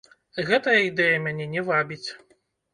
Гэтая 0.47 0.77
ідэя 0.87 1.21
мяне 1.27 1.45
не 1.55 1.67
вабіць. 1.71 2.05